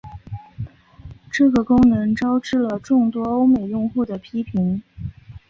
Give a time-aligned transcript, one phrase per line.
[1.31, 4.81] 这个功能招致了众多欧美用户的批评。